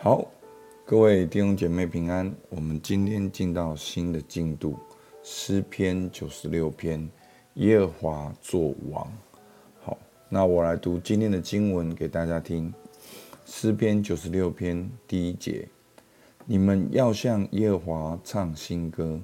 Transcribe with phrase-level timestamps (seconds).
[0.00, 0.24] 好，
[0.86, 2.32] 各位弟兄姐妹平安。
[2.50, 4.78] 我们今天进到新的进度，
[5.24, 7.10] 诗篇九十六篇，
[7.54, 9.12] 耶和华作王。
[9.80, 9.98] 好，
[10.28, 12.72] 那我来读今天的经文给大家听。
[13.44, 15.68] 诗篇九十六篇第一节：
[16.46, 19.20] 你们要向耶和华唱新歌，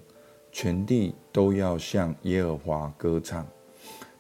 [0.50, 3.46] 全地都要向耶和华歌唱，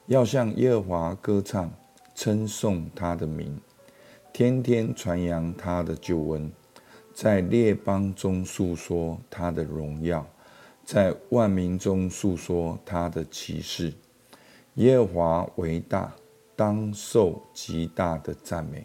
[0.06, 1.68] 要向耶和华歌唱，
[2.14, 3.60] 称颂他的名。
[4.34, 6.50] 天天传扬他的救恩，
[7.14, 10.26] 在列邦中述说他的荣耀，
[10.84, 13.94] 在万民中述说他的奇事。
[14.74, 16.12] 耶和华为大，
[16.56, 18.84] 当受极大的赞美。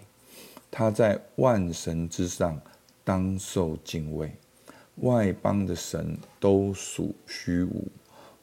[0.69, 2.61] 他在万神之上，
[3.03, 4.31] 当受敬畏。
[4.97, 7.87] 外邦的神都属虚无，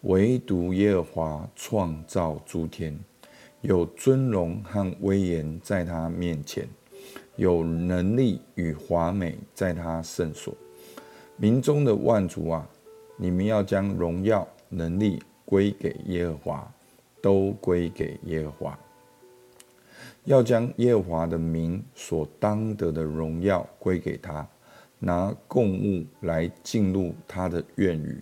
[0.01, 2.99] 唯独耶和华创造诸天，
[3.61, 6.69] 有尊荣和威严在他面前。
[7.37, 10.55] 有能力与华美在他圣所，
[11.37, 12.67] 民中的万族啊，
[13.17, 16.75] 你们要将荣耀能力归给耶和华，
[17.21, 18.79] 都归给耶和华。
[20.25, 24.49] 要将耶和华的名所当得的荣耀归给他，
[24.99, 28.21] 拿供物来进入他的院宇，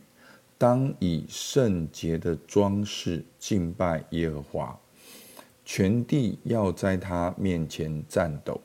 [0.58, 4.78] 当以圣洁的装饰敬拜耶和华，
[5.64, 8.60] 全地要在他面前颤抖。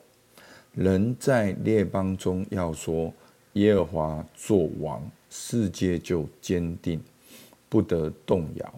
[0.74, 3.12] 人在列邦中要说
[3.54, 7.02] 耶和华作王，世界就坚定，
[7.68, 8.74] 不得动摇。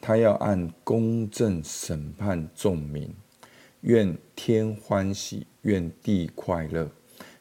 [0.00, 3.08] 他要按公正审判众民，
[3.82, 6.90] 愿天欢喜，愿地快乐，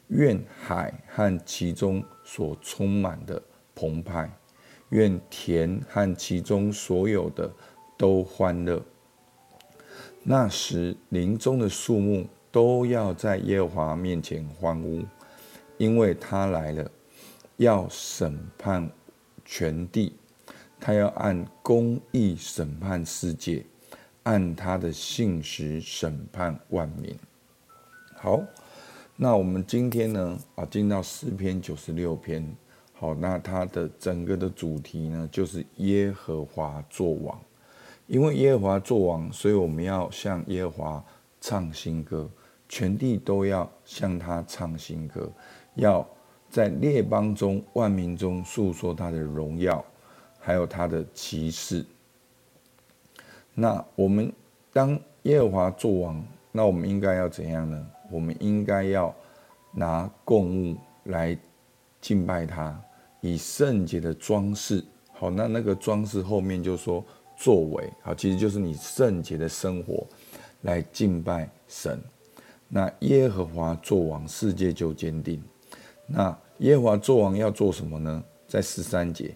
[0.10, 3.42] 愿海和其中所充满的
[3.74, 4.32] 澎湃，
[4.90, 7.52] 愿田和其中所有的
[7.98, 8.80] 都欢乐。
[10.22, 12.28] 那时林中的树木。
[12.54, 15.02] 都要在耶和华面前欢呼，
[15.80, 16.92] 因为他来了，
[17.58, 18.88] 要审判
[19.44, 20.14] 全地。
[20.80, 23.66] 他要按公义审判世界，
[24.22, 27.18] 按他的信实审判万民。
[28.16, 28.40] 好，
[29.16, 32.56] 那我们今天呢啊，进到诗篇九十六篇。
[32.94, 37.42] 好，那它的整个的主题呢，就是耶和华作王。
[38.06, 41.06] 因为耶和华作王，所以我们要向耶和华
[41.42, 42.30] 唱新歌。
[42.74, 45.32] 全地都要向他唱新歌，
[45.76, 46.04] 要
[46.50, 49.86] 在列邦中、万民中诉说他的荣耀，
[50.40, 51.86] 还有他的奇事。
[53.54, 54.34] 那我们
[54.72, 57.88] 当耶和华作王，那我们应该要怎样呢？
[58.10, 59.14] 我们应该要
[59.72, 61.38] 拿供物来
[62.02, 62.76] 敬拜他，
[63.22, 64.84] 以圣洁的装饰。
[65.12, 67.06] 好，那那个装饰后面就说
[67.38, 70.04] 作为，好，其实就是你圣洁的生活
[70.62, 72.02] 来敬拜神。
[72.76, 75.40] 那耶和华作王，世界就坚定。
[76.08, 78.24] 那耶和华作王要做什么呢？
[78.48, 79.36] 在十三节，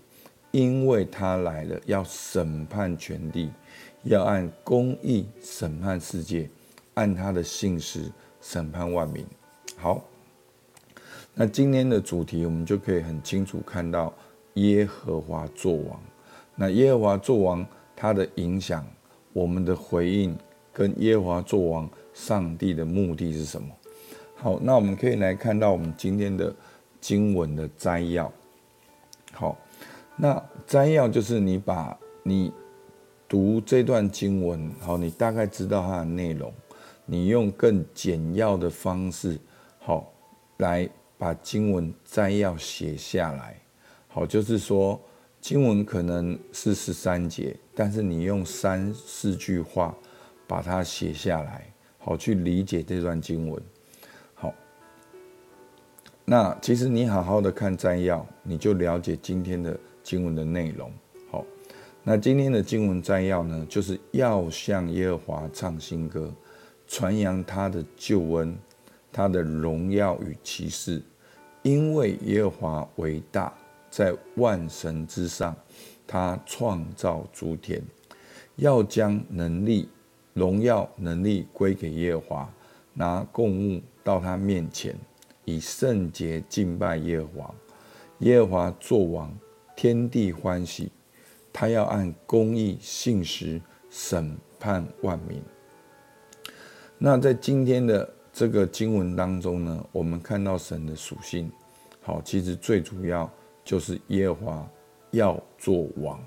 [0.50, 3.52] 因为他来了，要审判全地，
[4.02, 6.50] 要按公义审判世界，
[6.96, 8.12] 按他的信实
[8.42, 9.24] 审判万民。
[9.76, 10.04] 好，
[11.36, 14.12] 那今天的主题，我们就可以很清楚看到
[14.56, 16.02] 耶和华作王。
[16.56, 17.64] 那耶和华作王，
[17.96, 18.84] 他的影响，
[19.32, 20.36] 我们的回应，
[20.78, 21.90] 跟耶华作王。
[22.14, 23.68] 上帝的目的是什么？
[24.36, 26.52] 好，那我们可以来看到我们今天的
[27.00, 28.34] 经文的摘要。
[29.34, 29.56] 好，
[30.16, 32.52] 那摘要就是你把你
[33.30, 36.52] 读这段经文，好，你大概知道它的内容，
[37.06, 39.38] 你用更简要的方式，
[39.78, 40.12] 好，
[40.58, 40.90] 来
[41.20, 43.62] 把经文摘要写下来。
[44.08, 45.00] 好，就是说
[45.40, 49.96] 经文可能是十三节，但是你用三四句话
[50.48, 51.72] 把它写下来。
[52.00, 53.62] 好，去理解这段经文。
[54.34, 54.54] 好，
[56.24, 60.90] 那其实你好好的看摘要，你就了解今天的经文的内容。
[61.30, 61.44] 好，
[62.04, 66.34] 那今天的经文摘要呢，就是要向耶和华唱新歌，
[66.88, 68.58] 传扬他的救恩、
[69.12, 71.02] 他的荣耀与奇事，
[71.62, 73.54] 因为耶和华为大，
[73.90, 75.54] 在万神之上，
[76.08, 77.84] 他创造诸天，
[78.56, 79.90] 要将能力。
[80.38, 82.54] 荣耀能力归给耶和华，
[82.94, 84.96] 拿供物到他面前，
[85.46, 87.56] 以圣洁敬拜耶和华。
[88.20, 89.36] 耶和华作王，
[89.76, 90.92] 天地欢喜。
[91.52, 95.42] 他要按公义信实审判万民。
[97.00, 101.52] 那在今天的这个经文当中呢，我们看到神的属性。
[102.04, 103.28] 好，其实最主要
[103.64, 104.70] 就是耶和华
[105.10, 106.24] 要做王，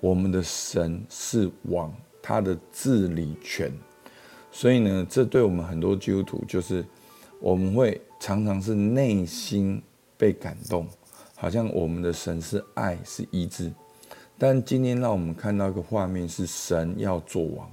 [0.00, 1.94] 我们的神是王。
[2.26, 3.70] 他的治理权，
[4.50, 6.82] 所以呢，这对我们很多基督徒就是，
[7.38, 9.82] 我们会常常是内心
[10.16, 10.88] 被感动，
[11.36, 13.70] 好像我们的神是爱，是医治。
[14.38, 17.70] 但今天让我们看到一个画面，是神要做王，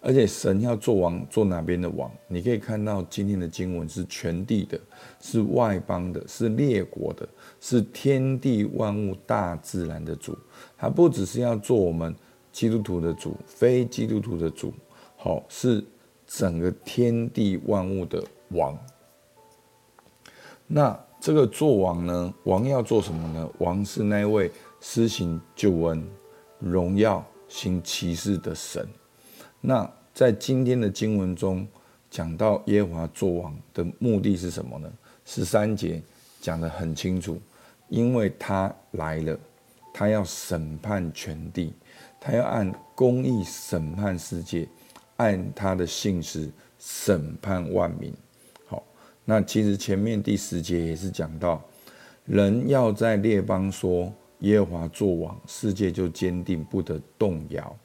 [0.00, 2.10] 而且神要做王，做哪边的王？
[2.26, 4.80] 你可以看到今天的经文是全地的，
[5.20, 7.28] 是外邦的，是列国的，
[7.60, 10.34] 是天地万物大自然的主。
[10.78, 12.14] 他不只是要做我们
[12.52, 14.72] 基督徒的主，非基督徒的主，
[15.16, 15.84] 好，是
[16.26, 18.78] 整个天地万物的王。
[20.66, 22.34] 那这个做王呢？
[22.44, 23.50] 王要做什么呢？
[23.58, 24.50] 王是那位。
[24.82, 26.02] 施行救恩、
[26.58, 28.88] 荣耀、行奇事的神。
[29.60, 31.68] 那在今天的经文中
[32.10, 34.90] 讲到耶和华作王的目的是什么呢？
[35.26, 36.02] 十三节
[36.40, 37.38] 讲得很清楚，
[37.90, 39.38] 因为他来了，
[39.92, 41.74] 他要审判全地，
[42.20, 44.68] 他要按公义审判世界，
[45.16, 48.14] 按他的信实审判万民。
[48.66, 48.84] 好，
[49.24, 51.60] 那其实前面第十节也是讲到，
[52.26, 54.12] 人要在列邦说。
[54.40, 57.76] 耶和华作王，世界就坚定不得动摇。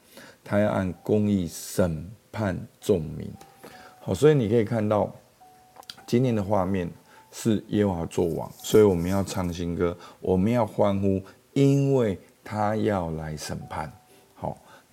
[0.42, 3.30] 他要按公义审判众民。
[4.00, 5.14] 好，所以你可以看到
[6.06, 6.90] 今天的画面
[7.30, 11.20] 是耶和华作王，所以我们要唱新歌，我们要欢呼，
[11.52, 13.92] 因为他要来审判。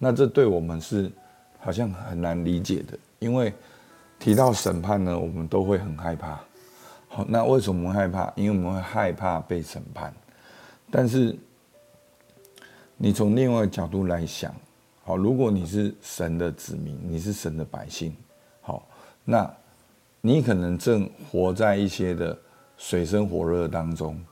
[0.04, 1.10] 那这对我们是
[1.60, 3.54] 好像很难理解的，因为
[4.20, 6.40] 提到审判呢，我们都会很害怕。
[7.08, 8.32] 好，那为什么害怕？
[8.36, 10.14] 因为我们会害怕被审判，
[10.92, 11.34] 但是。
[12.96, 14.56] 你从另外角度来想，
[15.04, 18.16] 好，如果你是神的子民，你是神的百姓，
[18.62, 18.88] 好，
[19.26, 19.52] 那
[20.22, 22.38] 你可能正活在一些的
[22.78, 24.24] 水深火热当中，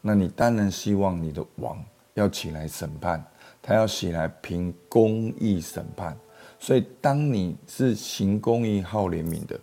[0.00, 1.82] 那你当然希望你的王
[2.14, 3.24] 要起来审判，
[3.62, 6.16] 他要起来凭公义审判。
[6.58, 9.58] 所以，当你是行公义、好怜悯的，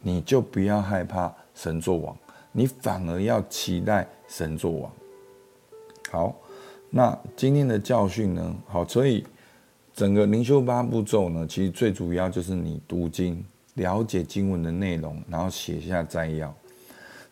[0.00, 2.16] 你就不要害怕神作王，
[2.52, 4.92] 你反而要期待神作王。
[6.10, 6.36] 好。
[6.92, 8.56] 那今天的教训呢？
[8.66, 9.24] 好，所以
[9.94, 13.44] 整个灵修八步骤呢，其实最主要就是你读经，
[13.74, 16.52] 了解经文的内容，然后写下摘要。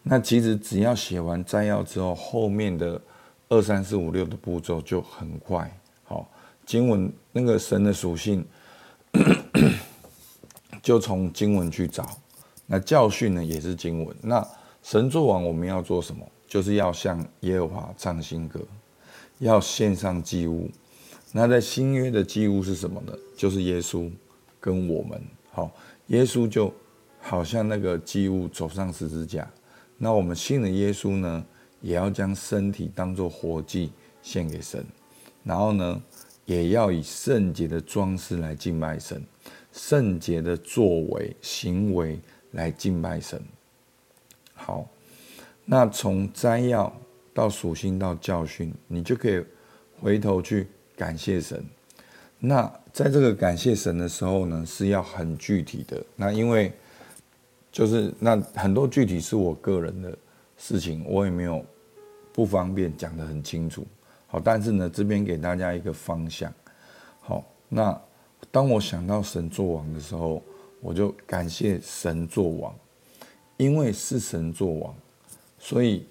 [0.04, 3.02] 那其实只要写完摘要之后，后面的
[3.48, 5.68] 二三四五六的步骤就很快。
[6.68, 8.44] 经文那个神的属性，
[10.82, 12.06] 就从经文去找。
[12.66, 14.14] 那教训呢，也是经文。
[14.20, 14.46] 那
[14.82, 16.30] 神作王，我们要做什么？
[16.46, 18.60] 就是要向耶和华唱新歌。
[19.38, 20.68] 要献上祭物，
[21.32, 23.14] 那在新约的祭物是什么呢？
[23.34, 24.10] 就是耶稣
[24.60, 25.18] 跟我们。
[25.50, 25.70] 好，
[26.08, 26.70] 耶稣就
[27.22, 29.50] 好像那个祭物走上十字架，
[29.96, 31.42] 那我们信了耶稣呢，
[31.80, 34.84] 也要将身体当作活祭献给神，
[35.44, 36.02] 然后呢，
[36.48, 39.22] 也要以圣洁的装饰来敬拜神，
[39.72, 42.18] 圣洁的作为行为
[42.50, 43.40] 来敬拜神。
[44.54, 44.84] 好，
[45.64, 46.92] 那从摘要。
[47.34, 49.40] 到属性到教训，你就可以
[50.00, 50.66] 回头去
[50.96, 51.64] 感谢神。
[52.40, 56.04] 那在这个感谢神的时候呢，是要很具体的。
[56.16, 56.72] 那因为
[57.70, 60.18] 就是那很多具体是我个人的
[60.56, 61.64] 事情，我也没有
[62.32, 63.86] 不方便讲得很清楚。
[64.28, 66.52] 好，但是呢，这边给大家一个方向。
[67.20, 68.00] 好，那
[68.52, 70.40] 当我想到神作王的时候，
[70.80, 72.72] 我就感谢神作王，
[73.56, 74.94] 因为是神作王，
[75.58, 76.06] 所以。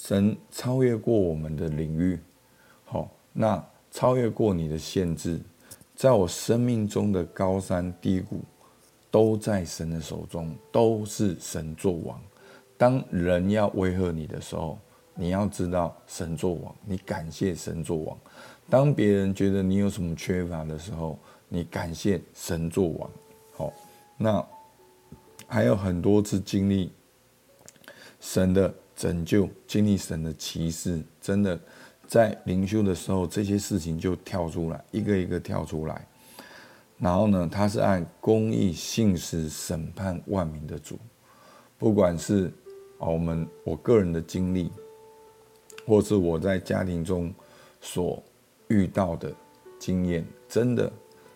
[0.00, 2.16] 神超越过我们的领域，
[2.84, 5.40] 好，那超越过你的限制，
[5.96, 8.40] 在我生命中的高山低谷，
[9.10, 12.22] 都在神的手中，都是神作王。
[12.76, 14.78] 当人要威吓你的时候，
[15.18, 18.16] 你要知道神作王，你感谢神作王。
[18.70, 23.10] 当别人觉得你有什么缺乏的时候，你感谢神作王。
[23.56, 23.72] 好，
[24.16, 24.46] 那
[25.46, 26.92] 还有很多次经历
[28.20, 28.72] 神的。
[28.98, 31.56] 拯救，经历神的奇事，真的
[32.08, 36.04] 在灵修的时候，这些事情就跳出来，一个一个跳出来。
[36.98, 40.98] 然后呢，他是按公义信实审判万民的主，
[41.78, 42.52] 不管是
[42.98, 44.68] 我们我个人的经历，
[45.88, 47.32] 或是我在家庭中
[47.80, 48.22] 所
[48.68, 49.34] 遇到的
[49.78, 50.92] 经验，真的，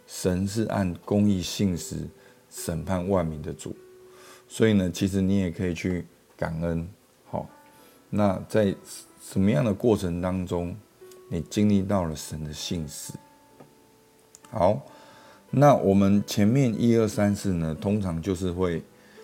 [0.06, 2.06] 神是按公义信实
[2.50, 3.75] 审判万民的主。
[4.47, 6.04] 所以呢，其实你也可以去
[6.37, 6.87] 感恩。
[7.25, 7.49] 好
[8.11, 8.75] 那在
[9.23, 10.76] 什么样的过程当中，
[11.30, 13.14] 你经历到了神的信实？
[14.50, 14.82] 好，
[15.49, 18.82] 那我们前面一二三四呢，通常就是会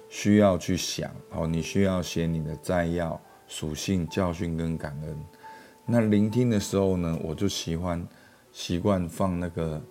[0.09, 5.19] 需要去想，好，你需要写你的摘要、属性、教训跟感恩。
[5.85, 8.07] 那聆听的时候呢，我就喜欢
[8.53, 9.83] 习惯放那个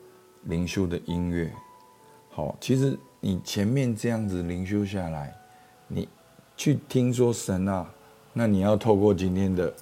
[0.44, 1.52] 灵修的音乐。
[2.30, 5.36] 好，其实你前面这样子灵修下来，
[5.88, 6.08] 你
[6.56, 7.90] 去听说神啊，
[8.32, 9.74] 那你要透过今天的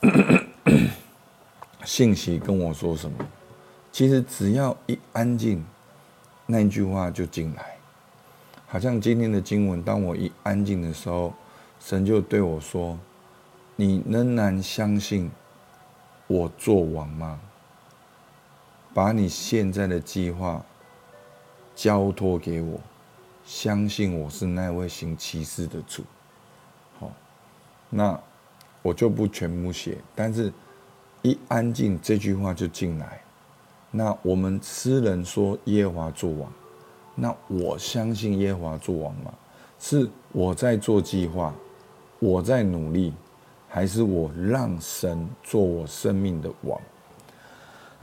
[1.84, 3.16] 信息跟我说什么？
[3.90, 5.64] 其实只要一安静，
[6.44, 7.76] 那一句话就进来。
[8.66, 11.32] 好像今天的经文，当我一安静的时候，
[11.80, 12.96] 神就对我说
[13.74, 15.30] ：“你仍然相信
[16.26, 17.40] 我做王吗？
[18.92, 20.64] 把你现在的计划
[21.74, 22.78] 交托给我，
[23.44, 26.04] 相信我是那位行奇事的主。”
[27.00, 27.10] 好，
[27.88, 28.20] 那
[28.82, 30.52] 我就不全部写，但是
[31.22, 33.22] 一安静，这句话就进来。
[33.90, 36.52] 那我们诗人说耶华作王，
[37.14, 39.32] 那我相信耶华作王吗？
[39.78, 41.54] 是我在做计划，
[42.20, 43.12] 我在努力，
[43.68, 46.80] 还是我让神做我生命的王？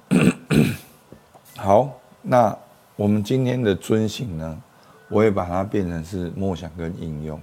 [1.56, 2.58] 好，那
[2.96, 4.62] 我们今天的遵行呢，
[5.08, 7.40] 我也把它变成是默想跟应用。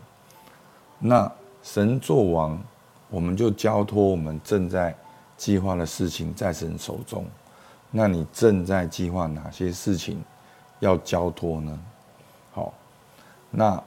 [0.98, 1.30] 那
[1.62, 2.60] 神做王，
[3.08, 4.94] 我们就交托我们正在
[5.36, 7.24] 计划的事情在神手中。
[7.90, 10.20] 那你正在计划哪些事情
[10.80, 11.78] 要交托呢？
[12.52, 12.74] 好，
[13.50, 13.80] 那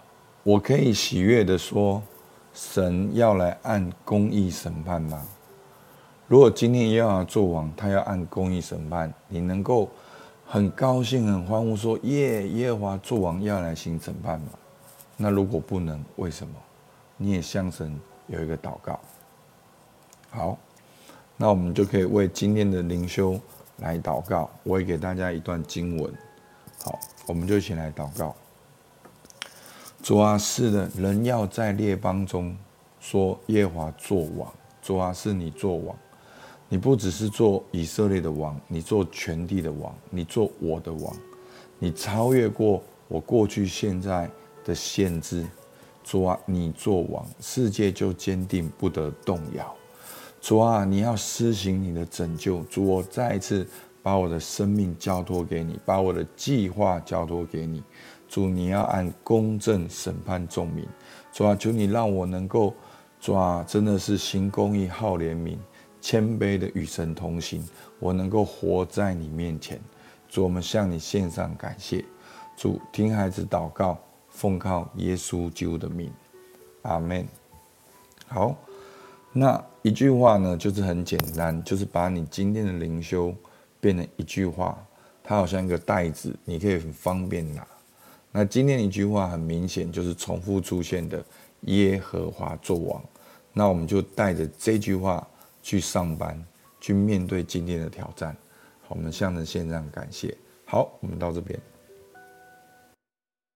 [0.44, 2.01] 我可以喜悦的说，
[2.58, 5.22] 神要来按公义审判吗？
[6.28, 9.88] 如果今天耶和华作王，他要按公义审判，你能够
[10.44, 14.48] 很高兴、很欢呼说耶，耶和华作王要来行审判吗？
[15.18, 16.56] 那如果不能，为什么？
[17.16, 17.96] 你也向神
[18.26, 19.00] 有一个祷告。
[20.32, 20.58] 好，
[21.38, 23.40] 那我们就可以为今天的灵修。
[23.78, 26.12] 来祷告，我也给大家一段经文。
[26.84, 26.98] 好，
[27.28, 28.36] 我们就一起来祷告。
[30.01, 32.56] 主啊，是的，人要在列邦中
[33.00, 34.51] 说耶华作王。
[34.82, 35.94] 主啊，是你作王，
[36.70, 41.13] 你不只是做以色列的王，你做全地的王，你做我的王，
[41.77, 44.30] 你超越过我过去现在
[44.63, 45.46] 的限制。
[46.06, 49.75] 主啊，你作王，世界就坚定不得动摇。
[50.39, 52.62] 主啊，你要施行你的拯救。
[52.63, 53.68] 主，我再一次
[54.01, 57.84] 把我的生命交托给你，把我的计划交托给你。
[58.27, 60.88] 主，你要按公正审判众民。
[61.31, 62.74] 主啊，求你让我能够，
[63.19, 65.57] 主啊，真的是行公义、好怜悯、
[66.01, 67.63] 谦卑的与神同行。
[68.00, 69.79] 我能够活在你面前。
[70.27, 72.03] 主，我们向你献上感谢。
[72.55, 73.98] 主，听孩子祷告，
[74.29, 76.12] 奉靠耶稣基督的命，
[76.84, 77.27] 阿门。
[78.27, 78.55] 好。
[79.34, 83.31] 那一句话呢，就是很简单，就是把你今天的灵修
[83.79, 84.75] 变成一句话，
[85.24, 87.67] 它好像一个袋子，你可以很方便拿。
[88.39, 91.25] 那今天一句话很明显就是重复出现的
[91.65, 93.03] “耶和华作王”，
[93.51, 95.27] 那我们就带着这句话
[95.63, 96.39] 去上班，
[96.79, 98.38] 去面对今天的挑战。
[98.84, 100.38] 好，我们向着线上感谢。
[100.65, 101.60] 好，我们到这边。